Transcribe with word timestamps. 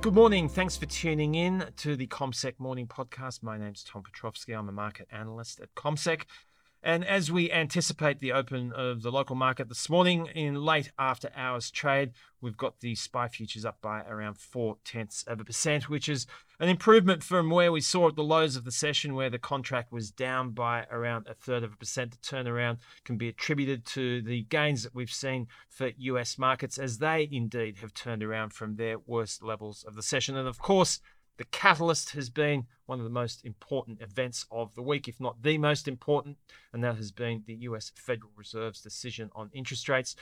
Good 0.00 0.14
morning. 0.14 0.48
Thanks 0.48 0.76
for 0.76 0.86
tuning 0.86 1.34
in 1.34 1.66
to 1.78 1.96
the 1.96 2.06
CommSec 2.06 2.60
Morning 2.60 2.86
Podcast. 2.86 3.42
My 3.42 3.58
name's 3.58 3.82
Tom 3.82 4.04
Piotrowski. 4.04 4.56
I'm 4.56 4.68
a 4.68 4.72
market 4.72 5.08
analyst 5.10 5.58
at 5.58 5.74
CommSec. 5.74 6.22
And 6.86 7.04
as 7.04 7.32
we 7.32 7.50
anticipate 7.50 8.20
the 8.20 8.30
open 8.30 8.70
of 8.70 9.02
the 9.02 9.10
local 9.10 9.34
market 9.34 9.68
this 9.68 9.90
morning 9.90 10.26
in 10.36 10.54
late 10.54 10.92
after 10.96 11.32
hours 11.34 11.68
trade, 11.68 12.12
we've 12.40 12.56
got 12.56 12.78
the 12.78 12.94
SPI 12.94 13.26
futures 13.26 13.64
up 13.64 13.80
by 13.82 14.02
around 14.02 14.38
four 14.38 14.76
tenths 14.84 15.24
of 15.24 15.40
a 15.40 15.44
percent, 15.44 15.88
which 15.88 16.08
is 16.08 16.28
an 16.60 16.68
improvement 16.68 17.24
from 17.24 17.50
where 17.50 17.72
we 17.72 17.80
saw 17.80 18.06
at 18.06 18.14
the 18.14 18.22
lows 18.22 18.54
of 18.54 18.62
the 18.62 18.70
session, 18.70 19.16
where 19.16 19.28
the 19.28 19.36
contract 19.36 19.90
was 19.90 20.12
down 20.12 20.52
by 20.52 20.86
around 20.88 21.26
a 21.26 21.34
third 21.34 21.64
of 21.64 21.72
a 21.72 21.76
percent. 21.76 22.12
The 22.12 22.18
turnaround 22.18 22.78
can 23.04 23.16
be 23.16 23.26
attributed 23.26 23.84
to 23.86 24.22
the 24.22 24.42
gains 24.44 24.84
that 24.84 24.94
we've 24.94 25.10
seen 25.10 25.48
for 25.68 25.90
US 25.98 26.38
markets 26.38 26.78
as 26.78 26.98
they 26.98 27.28
indeed 27.32 27.78
have 27.78 27.94
turned 27.94 28.22
around 28.22 28.52
from 28.52 28.76
their 28.76 29.00
worst 29.00 29.42
levels 29.42 29.82
of 29.82 29.96
the 29.96 30.04
session. 30.04 30.36
And 30.36 30.46
of 30.46 30.60
course, 30.60 31.00
the 31.38 31.44
catalyst 31.44 32.10
has 32.10 32.30
been 32.30 32.66
one 32.86 32.98
of 32.98 33.04
the 33.04 33.10
most 33.10 33.44
important 33.44 34.00
events 34.00 34.46
of 34.50 34.74
the 34.74 34.82
week, 34.82 35.08
if 35.08 35.20
not 35.20 35.42
the 35.42 35.58
most 35.58 35.88
important, 35.88 36.36
and 36.72 36.82
that 36.82 36.96
has 36.96 37.10
been 37.10 37.42
the 37.46 37.54
US 37.54 37.92
Federal 37.94 38.30
Reserve's 38.36 38.80
decision 38.80 39.30
on 39.34 39.50
interest 39.52 39.88
rates. 39.88 40.16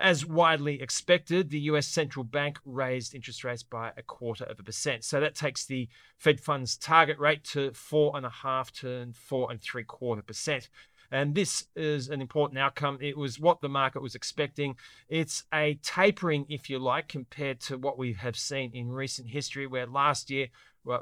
As 0.00 0.24
widely 0.24 0.80
expected, 0.80 1.50
the 1.50 1.60
US 1.60 1.86
central 1.86 2.24
bank 2.24 2.58
raised 2.64 3.14
interest 3.14 3.42
rates 3.42 3.64
by 3.64 3.92
a 3.96 4.02
quarter 4.02 4.44
of 4.44 4.60
a 4.60 4.62
percent. 4.62 5.04
So 5.04 5.18
that 5.20 5.34
takes 5.34 5.64
the 5.64 5.88
Fed 6.18 6.40
funds 6.40 6.76
target 6.76 7.18
rate 7.18 7.42
to 7.44 7.72
four 7.72 8.16
and 8.16 8.24
a 8.24 8.30
half 8.30 8.70
to 8.74 9.12
four 9.12 9.50
and 9.50 9.60
three 9.60 9.84
quarter 9.84 10.22
percent. 10.22 10.68
And 11.10 11.34
this 11.34 11.66
is 11.74 12.08
an 12.08 12.20
important 12.20 12.58
outcome. 12.58 12.98
It 13.00 13.16
was 13.16 13.40
what 13.40 13.60
the 13.60 13.68
market 13.68 14.02
was 14.02 14.14
expecting. 14.14 14.76
It's 15.08 15.44
a 15.52 15.78
tapering, 15.82 16.46
if 16.48 16.68
you 16.68 16.78
like, 16.78 17.08
compared 17.08 17.60
to 17.62 17.78
what 17.78 17.96
we 17.96 18.12
have 18.14 18.36
seen 18.36 18.72
in 18.74 18.92
recent 18.92 19.28
history, 19.28 19.66
where 19.66 19.86
last 19.86 20.30
year 20.30 20.48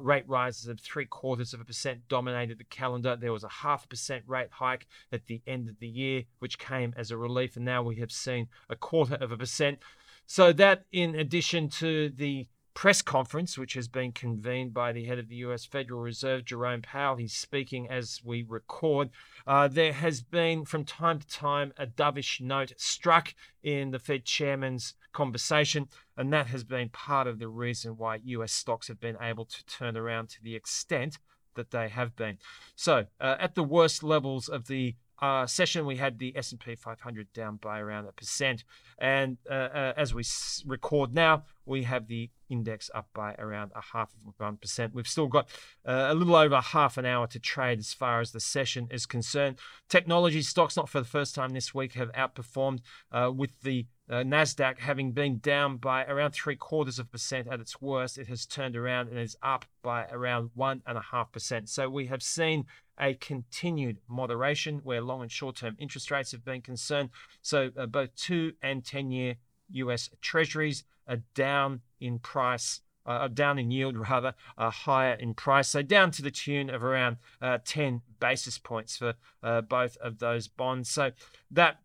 rate 0.01 0.29
rises 0.29 0.67
of 0.67 0.81
three 0.81 1.05
quarters 1.05 1.55
of 1.55 1.61
a 1.61 1.65
percent 1.65 2.09
dominated 2.09 2.59
the 2.59 2.65
calendar. 2.65 3.17
There 3.17 3.33
was 3.33 3.45
a 3.45 3.49
half 3.49 3.89
percent 3.89 4.25
rate 4.27 4.51
hike 4.51 4.87
at 5.13 5.27
the 5.27 5.43
end 5.47 5.69
of 5.69 5.79
the 5.79 5.89
year, 5.89 6.25
which 6.39 6.59
came 6.59 6.95
as 6.97 7.11
a 7.11 7.17
relief. 7.17 7.57
And 7.57 7.65
now 7.65 7.83
we 7.83 7.97
have 7.97 8.13
seen 8.13 8.49
a 8.69 8.77
quarter 8.77 9.15
of 9.15 9.33
a 9.33 9.37
percent. 9.37 9.79
So, 10.27 10.53
that 10.55 10.85
in 10.91 11.15
addition 11.15 11.69
to 11.69 12.11
the 12.11 12.49
press 12.77 13.01
conference, 13.01 13.57
which 13.57 13.73
has 13.73 13.89
been 13.89 14.13
convened 14.13 14.75
by 14.75 14.93
the 14.93 15.07
head 15.07 15.19
of 15.19 15.29
the 15.29 15.37
US 15.37 15.65
Federal 15.65 15.99
Reserve, 15.99 16.45
Jerome 16.45 16.83
Powell. 16.83 17.17
He's 17.17 17.33
speaking 17.33 17.89
as 17.89 18.21
we 18.23 18.45
record. 18.47 19.09
Uh, 19.47 19.67
there 19.67 19.95
has 19.95 20.21
been, 20.21 20.67
from 20.67 20.85
time 20.85 21.19
to 21.19 21.27
time, 21.27 21.73
a 21.79 21.87
dovish 21.87 22.39
note 22.39 22.75
struck 22.77 23.35
in 23.63 23.93
the 23.93 23.99
Fed 23.99 24.27
chairman's 24.27 24.93
conversation, 25.15 25.89
and 26.19 26.31
that 26.35 26.49
has 26.49 26.65
been 26.65 26.91
part 26.91 27.27
of 27.27 27.39
the 27.39 27.49
reason 27.49 27.97
why 27.97 28.21
US 28.25 28.53
stocks 28.53 28.89
have 28.89 29.01
been 29.01 29.17
able 29.23 29.47
to 29.47 29.65
turn 29.65 29.97
around 29.97 30.29
to 30.29 30.43
the 30.43 30.55
extent 30.55 31.19
that 31.55 31.71
they 31.71 31.89
have 31.89 32.15
been. 32.15 32.37
So, 32.75 33.07
uh, 33.19 33.37
at 33.41 33.55
the 33.55 33.65
worst 33.65 34.03
levels 34.03 34.51
of 34.51 34.67
the 34.67 34.97
uh, 35.21 35.47
session, 35.47 35.87
we 35.87 35.97
had 35.97 36.19
the 36.19 36.37
S&P 36.37 36.75
500 36.75 37.33
down 37.33 37.57
by 37.57 37.79
around 37.81 38.07
a 38.07 38.13
percent, 38.13 38.65
and 38.99 39.39
uh, 39.51 39.55
uh, 39.55 39.93
as 39.97 40.13
we 40.15 40.21
s- 40.21 40.63
record 40.67 41.15
now, 41.15 41.45
we 41.65 41.85
have 41.85 42.07
the 42.07 42.31
index 42.49 42.91
up 42.95 43.09
by 43.15 43.35
around 43.39 43.73
a 43.75 43.81
half 43.93 44.13
of 44.27 44.35
one 44.39 44.57
percent. 44.57 44.95
We've 44.95 45.09
still 45.09 45.27
got 45.27 45.49
uh, 45.87 46.09
a 46.11 46.15
little 46.15 46.37
over 46.37 46.61
half 46.61 46.97
an 46.97 47.07
hour 47.07 47.27
to 47.29 47.39
trade 47.41 47.79
as 47.79 47.93
far 47.93 48.21
as 48.21 48.33
the 48.33 48.41
session 48.41 48.89
is 48.91 49.07
concerned. 49.07 49.59
Technology 49.89 50.43
stocks, 50.43 50.77
not 50.77 50.89
for 50.89 51.01
the 51.01 51.07
first 51.07 51.35
time 51.35 51.55
this 51.55 51.75
week, 51.75 51.95
have 51.95 52.13
outperformed 52.13 52.81
uh, 53.11 53.33
with 53.35 53.63
the 53.63 53.87
uh, 54.09 54.17
Nasdaq 54.17 54.79
having 54.79 55.13
been 55.13 55.39
down 55.39 55.79
by 55.79 56.05
around 56.05 56.33
three 56.33 56.57
quarters 56.57 56.99
of 56.99 57.11
percent 57.11 57.49
at 57.49 57.61
its 57.61 57.81
worst, 57.81 58.19
it 58.19 58.29
has 58.29 58.47
turned 58.47 58.77
around 58.77 59.09
and 59.09 59.19
is 59.19 59.37
up 59.43 59.65
by 59.83 60.07
around 60.11 60.51
one 60.55 60.83
and 60.87 60.97
a 60.97 61.03
half 61.11 61.33
percent. 61.33 61.69
So 61.69 61.89
we 61.89 62.07
have 62.07 62.23
seen 62.23 62.67
a 62.99 63.15
continued 63.15 63.99
moderation 64.09 64.81
where 64.85 65.01
long 65.01 65.23
and 65.23 65.31
short 65.31 65.57
term 65.57 65.77
interest 65.79 66.11
rates 66.11 66.33
have 66.33 66.45
been 66.45 66.63
concerned. 66.63 67.11
So 67.43 67.71
uh, 67.77 67.87
both 67.87 68.15
two 68.15 68.53
and 68.63 68.85
10 68.85 69.11
year 69.11 69.37
US 69.73 70.11
treasuries 70.21 70.85
are 71.09 71.19
down 71.35 71.81
in 72.01 72.19
price. 72.19 72.81
Uh, 73.05 73.29
down 73.29 73.57
in 73.57 73.71
yield 73.71 73.97
rather, 74.11 74.35
uh, 74.59 74.69
higher 74.69 75.15
in 75.15 75.33
price. 75.33 75.69
So 75.69 75.81
down 75.81 76.11
to 76.11 76.23
the 76.23 76.31
tune 76.33 76.69
of 76.69 76.83
around 76.83 77.19
uh, 77.41 77.59
10 77.65 78.03
basis 78.19 78.59
points 78.59 78.97
for 78.97 79.15
uh, 79.45 79.61
both 79.61 79.97
of 79.99 80.19
those 80.19 80.49
bonds. 80.49 80.89
So 80.89 81.13
that 81.53 81.79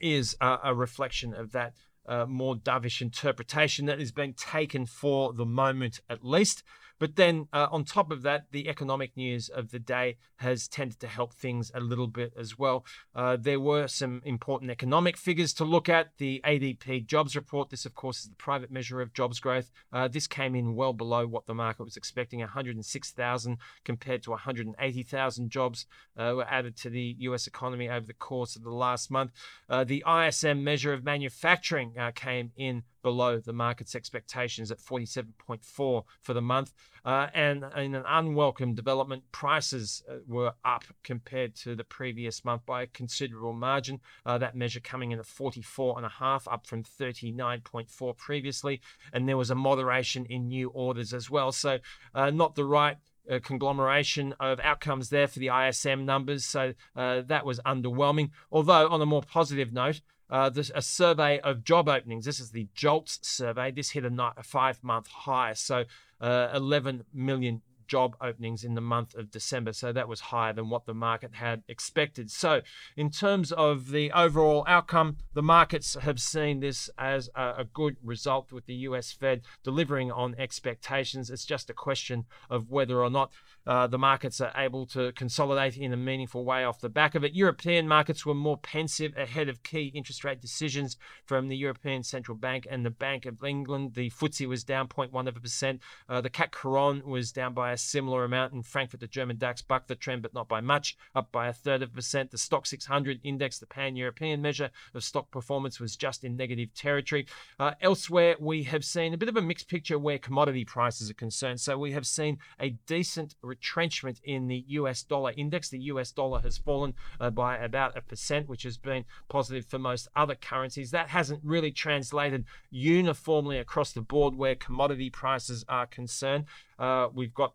is 0.00 0.36
a 0.40 0.74
reflection 0.74 1.34
of 1.34 1.52
that 1.52 1.74
uh, 2.10 2.26
more 2.26 2.56
dovish 2.56 3.00
interpretation 3.00 3.86
that 3.86 4.00
is 4.00 4.12
being 4.12 4.34
taken 4.34 4.84
for 4.84 5.32
the 5.32 5.46
moment 5.46 6.00
at 6.10 6.24
least. 6.24 6.62
But 7.00 7.16
then, 7.16 7.48
uh, 7.54 7.66
on 7.72 7.84
top 7.84 8.12
of 8.12 8.20
that, 8.22 8.52
the 8.52 8.68
economic 8.68 9.16
news 9.16 9.48
of 9.48 9.70
the 9.70 9.78
day 9.78 10.18
has 10.36 10.68
tended 10.68 11.00
to 11.00 11.06
help 11.06 11.32
things 11.32 11.72
a 11.74 11.80
little 11.80 12.06
bit 12.06 12.34
as 12.38 12.58
well. 12.58 12.84
Uh, 13.14 13.36
there 13.40 13.58
were 13.58 13.88
some 13.88 14.20
important 14.24 14.70
economic 14.70 15.16
figures 15.16 15.54
to 15.54 15.64
look 15.64 15.88
at. 15.88 16.18
The 16.18 16.42
ADP 16.44 17.06
jobs 17.06 17.34
report, 17.34 17.70
this, 17.70 17.86
of 17.86 17.94
course, 17.94 18.20
is 18.20 18.28
the 18.28 18.34
private 18.34 18.70
measure 18.70 19.00
of 19.00 19.14
jobs 19.14 19.40
growth. 19.40 19.70
Uh, 19.90 20.08
this 20.08 20.26
came 20.26 20.54
in 20.54 20.74
well 20.74 20.92
below 20.92 21.26
what 21.26 21.46
the 21.46 21.54
market 21.54 21.84
was 21.84 21.96
expecting 21.96 22.40
106,000 22.40 23.56
compared 23.82 24.22
to 24.24 24.30
180,000 24.30 25.50
jobs 25.50 25.86
uh, 26.18 26.34
were 26.36 26.46
added 26.50 26.76
to 26.76 26.90
the 26.90 27.16
US 27.20 27.46
economy 27.46 27.88
over 27.88 28.06
the 28.06 28.12
course 28.12 28.56
of 28.56 28.62
the 28.62 28.70
last 28.70 29.10
month. 29.10 29.32
Uh, 29.70 29.84
the 29.84 30.04
ISM 30.06 30.62
measure 30.62 30.92
of 30.92 31.02
manufacturing 31.02 31.94
uh, 32.00 32.10
came 32.12 32.50
in 32.56 32.82
below 33.02 33.38
the 33.38 33.52
market's 33.52 33.94
expectations 33.94 34.70
at 34.70 34.78
47.4 34.78 35.62
for 35.62 36.04
the 36.32 36.40
month. 36.40 36.72
Uh, 37.04 37.28
and 37.34 37.64
in 37.76 37.94
an 37.94 38.04
unwelcome 38.06 38.74
development, 38.74 39.22
prices 39.32 40.02
uh, 40.08 40.16
were 40.26 40.52
up 40.64 40.84
compared 41.02 41.54
to 41.56 41.74
the 41.74 41.84
previous 41.84 42.44
month 42.44 42.64
by 42.66 42.82
a 42.82 42.86
considerable 42.86 43.52
margin. 43.52 44.00
Uh, 44.24 44.38
that 44.38 44.54
measure 44.54 44.80
coming 44.80 45.12
in 45.12 45.18
at 45.18 45.26
44.5, 45.26 46.52
up 46.52 46.66
from 46.66 46.82
39.4 46.82 48.16
previously. 48.16 48.80
And 49.12 49.28
there 49.28 49.36
was 49.36 49.50
a 49.50 49.54
moderation 49.54 50.26
in 50.26 50.48
new 50.48 50.68
orders 50.70 51.12
as 51.12 51.30
well. 51.30 51.52
So, 51.52 51.78
uh, 52.14 52.30
not 52.30 52.54
the 52.54 52.64
right 52.64 52.96
uh, 53.30 53.38
conglomeration 53.42 54.34
of 54.40 54.60
outcomes 54.60 55.10
there 55.10 55.28
for 55.28 55.38
the 55.38 55.48
ISM 55.48 56.04
numbers. 56.04 56.44
So 56.44 56.74
uh, 56.96 57.22
that 57.26 57.44
was 57.44 57.60
underwhelming. 57.60 58.30
Although, 58.50 58.88
on 58.88 59.00
a 59.00 59.06
more 59.06 59.22
positive 59.22 59.72
note, 59.72 60.00
uh, 60.30 60.48
this, 60.48 60.70
a 60.74 60.82
survey 60.82 61.40
of 61.40 61.64
job 61.64 61.88
openings. 61.88 62.24
This 62.24 62.40
is 62.40 62.50
the 62.50 62.68
JOLTS 62.74 63.18
survey. 63.22 63.70
This 63.70 63.90
hit 63.90 64.04
a, 64.04 64.32
a 64.36 64.42
five 64.42 64.82
month 64.82 65.08
high. 65.08 65.54
So 65.54 65.84
uh, 66.20 66.48
11 66.54 67.04
million 67.12 67.62
job 67.90 68.16
openings 68.20 68.62
in 68.62 68.74
the 68.74 68.80
month 68.80 69.16
of 69.16 69.32
December. 69.32 69.72
So 69.72 69.92
that 69.92 70.08
was 70.08 70.20
higher 70.20 70.52
than 70.52 70.70
what 70.70 70.86
the 70.86 70.94
market 70.94 71.34
had 71.34 71.64
expected. 71.66 72.30
So, 72.30 72.62
in 72.96 73.10
terms 73.10 73.50
of 73.50 73.90
the 73.90 74.12
overall 74.12 74.64
outcome, 74.68 75.16
the 75.34 75.42
markets 75.42 75.96
have 76.00 76.20
seen 76.20 76.60
this 76.60 76.88
as 76.96 77.28
a, 77.34 77.66
good 77.72 77.96
result 78.02 78.52
with 78.52 78.66
the 78.66 78.74
US 78.88 79.12
Fed 79.12 79.42
delivering 79.62 80.10
on 80.10 80.34
expectations. 80.38 81.30
It's 81.30 81.44
just 81.44 81.68
a 81.70 81.74
question 81.74 82.24
of 82.48 82.70
whether 82.70 83.02
or 83.02 83.10
not 83.10 83.32
uh, 83.66 83.86
the 83.86 83.98
markets 83.98 84.40
are 84.40 84.52
able 84.56 84.86
to 84.86 85.12
consolidate 85.12 85.76
in 85.76 85.92
a 85.92 85.96
meaningful 85.96 86.44
way 86.44 86.64
off 86.64 86.80
the 86.80 86.88
back 86.88 87.14
of 87.14 87.24
it. 87.24 87.34
European 87.34 87.86
markets 87.86 88.24
were 88.24 88.34
more 88.34 88.56
pensive 88.56 89.16
ahead 89.16 89.48
of 89.48 89.62
key 89.62 89.92
interest 89.94 90.24
rate 90.24 90.40
decisions 90.40 90.96
from 91.26 91.48
the 91.48 91.56
European 91.56 92.02
Central 92.02 92.36
Bank 92.36 92.66
and 92.70 92.84
the 92.84 92.90
Bank 92.90 93.26
of 93.26 93.42
England. 93.44 93.94
The 93.94 94.10
FTSE 94.10 94.48
was 94.48 94.64
down 94.64 94.88
0.1 94.88 95.28
of 95.28 95.36
a 95.36 95.40
percent. 95.40 95.80
Uh, 96.08 96.20
the 96.20 96.30
CAC 96.30 96.52
Quarante 96.52 97.04
was 97.04 97.32
down 97.32 97.54
by 97.54 97.72
a 97.72 97.78
similar 97.80 98.24
amount. 98.24 98.52
In 98.52 98.62
Frankfurt, 98.62 99.00
the 99.00 99.06
German 99.06 99.36
DAX 99.36 99.62
bucked 99.62 99.88
the 99.88 99.94
trend, 99.94 100.22
but 100.22 100.34
not 100.34 100.48
by 100.48 100.60
much, 100.60 100.96
up 101.14 101.32
by 101.32 101.48
a 101.48 101.52
third 101.52 101.82
of 101.82 101.90
a 101.90 101.92
percent. 101.92 102.30
The 102.30 102.36
Stoxx 102.36 102.68
600 102.68 103.20
index, 103.22 103.58
the 103.58 103.66
pan 103.66 103.96
European 103.96 104.40
measure 104.42 104.70
of 104.94 105.04
stock 105.04 105.30
performance, 105.30 105.80
was 105.80 105.96
just 105.96 106.24
in 106.24 106.36
negative 106.36 106.72
territory. 106.74 107.26
Uh, 107.58 107.72
elsewhere, 107.80 108.36
we 108.38 108.62
have 108.64 108.84
seen 108.84 109.14
a 109.14 109.16
bit 109.16 109.28
of 109.28 109.36
a 109.36 109.42
mixed 109.42 109.68
picture 109.68 109.98
where 109.98 110.18
commodity 110.18 110.64
prices 110.64 111.10
are 111.10 111.14
concerned. 111.14 111.60
So 111.60 111.78
we 111.78 111.92
have 111.92 112.06
seen 112.06 112.38
a 112.58 112.70
decent 112.86 113.34
retrenchment 113.42 114.20
in 114.24 114.48
the 114.48 114.64
US 114.68 115.02
dollar 115.02 115.32
index. 115.36 115.68
The 115.68 115.80
US 115.80 116.12
dollar 116.12 116.40
has 116.40 116.58
fallen 116.58 116.94
uh, 117.20 117.30
by 117.30 117.56
about 117.58 117.96
a 117.96 118.02
percent, 118.02 118.48
which 118.48 118.62
has 118.62 118.76
been 118.78 119.04
positive 119.28 119.66
for 119.66 119.78
most 119.78 120.08
other 120.16 120.34
currencies. 120.34 120.90
That 120.90 121.08
hasn't 121.08 121.40
really 121.44 121.72
translated 121.72 122.44
uniformly 122.70 123.58
across 123.58 123.92
the 123.92 124.00
board 124.00 124.34
where 124.34 124.54
commodity 124.54 125.10
prices 125.10 125.64
are 125.68 125.86
concerned. 125.86 126.44
Uh, 126.78 127.08
we've 127.12 127.34
got 127.34 127.54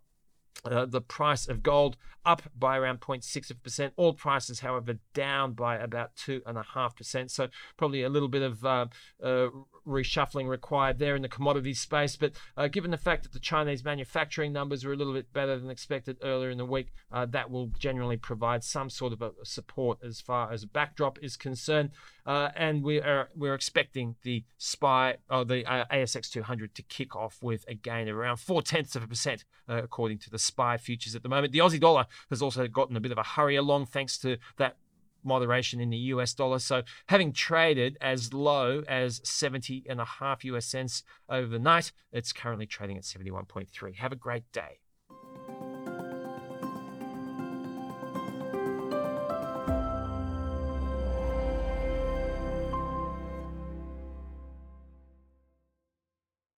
Uh, 0.64 0.86
the 0.86 1.00
price 1.00 1.46
of 1.48 1.62
gold 1.62 1.96
up 2.24 2.42
by 2.58 2.76
around 2.76 3.00
0.6%. 3.00 3.92
All 3.96 4.12
prices, 4.12 4.60
however, 4.60 4.98
down 5.14 5.52
by 5.52 5.76
about 5.76 6.16
2.5%. 6.16 7.30
So, 7.30 7.48
probably 7.76 8.02
a 8.02 8.08
little 8.08 8.28
bit 8.28 8.42
of 8.42 8.64
uh, 8.64 8.86
uh, 9.22 9.48
reshuffling 9.86 10.48
required 10.48 10.98
there 10.98 11.14
in 11.14 11.22
the 11.22 11.28
commodities 11.28 11.80
space. 11.80 12.16
But 12.16 12.32
uh, 12.56 12.66
given 12.66 12.90
the 12.90 12.96
fact 12.96 13.22
that 13.22 13.32
the 13.32 13.38
Chinese 13.38 13.84
manufacturing 13.84 14.52
numbers 14.52 14.84
were 14.84 14.92
a 14.92 14.96
little 14.96 15.12
bit 15.12 15.32
better 15.32 15.56
than 15.56 15.70
expected 15.70 16.16
earlier 16.22 16.50
in 16.50 16.58
the 16.58 16.64
week, 16.64 16.88
uh, 17.12 17.26
that 17.26 17.50
will 17.50 17.68
generally 17.78 18.16
provide 18.16 18.64
some 18.64 18.90
sort 18.90 19.12
of 19.12 19.22
a 19.22 19.30
support 19.44 19.98
as 20.04 20.20
far 20.20 20.52
as 20.52 20.64
backdrop 20.64 21.18
is 21.22 21.36
concerned. 21.36 21.90
And 22.26 22.82
we 22.82 23.00
are 23.00 23.28
we're 23.36 23.54
expecting 23.54 24.16
the 24.22 24.42
SPI 24.58 25.14
or 25.30 25.44
the 25.44 25.62
ASX 25.92 26.28
200 26.28 26.74
to 26.74 26.82
kick 26.82 27.14
off 27.14 27.38
with 27.40 27.64
a 27.68 27.74
gain 27.74 28.08
of 28.08 28.16
around 28.16 28.38
four 28.38 28.62
tenths 28.62 28.96
of 28.96 29.04
a 29.04 29.06
percent, 29.06 29.44
according 29.68 30.18
to 30.18 30.30
the 30.30 30.38
SPI 30.46 30.78
futures 30.78 31.14
at 31.14 31.22
the 31.22 31.28
moment. 31.28 31.52
The 31.52 31.60
Aussie 31.60 31.80
dollar 31.80 32.06
has 32.30 32.42
also 32.42 32.66
gotten 32.68 32.96
a 32.96 33.00
bit 33.00 33.12
of 33.12 33.18
a 33.18 33.22
hurry 33.22 33.56
along 33.56 33.86
thanks 33.86 34.18
to 34.18 34.38
that 34.56 34.76
moderation 35.24 35.80
in 35.80 35.90
the 35.90 35.96
US 35.96 36.32
dollar. 36.32 36.58
So 36.58 36.82
having 37.06 37.32
traded 37.32 37.98
as 38.00 38.32
low 38.32 38.82
as 38.88 39.20
70 39.24 39.84
and 39.88 40.00
a 40.00 40.04
half 40.04 40.44
US 40.44 40.66
cents 40.66 41.02
overnight, 41.28 41.92
it's 42.12 42.32
currently 42.32 42.66
trading 42.66 42.96
at 42.96 43.02
71.3. 43.02 43.96
Have 43.96 44.12
a 44.12 44.16
great 44.16 44.50
day. 44.52 44.78